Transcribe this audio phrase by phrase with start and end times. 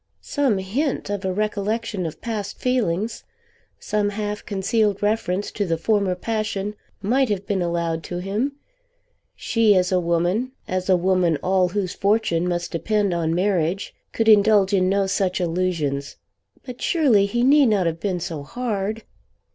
[0.23, 3.23] Some hint of a recollection of past feelings,
[3.77, 8.53] some half concealed reference to the former passion might have been allowed to him!
[9.35, 14.27] She as a woman, as a woman all whose fortune must depend on marriage, could
[14.27, 16.15] indulge in no such allusions;
[16.65, 19.03] but surely he need not have been so hard!